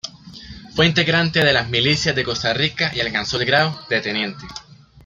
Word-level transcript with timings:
Fue 0.75 0.87
integrante 0.87 1.45
de 1.45 1.53
las 1.53 1.69
milicias 1.69 2.15
de 2.15 2.23
Costa 2.23 2.55
Rica 2.55 2.91
y 2.91 3.01
alcanzó 3.01 3.39
el 3.39 3.45
grado 3.45 3.79
de 3.87 4.01
teniente. 4.01 4.45